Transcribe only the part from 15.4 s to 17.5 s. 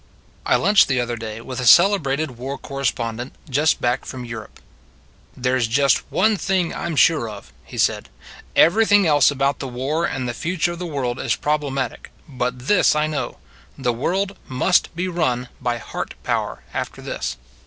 by heart power after this.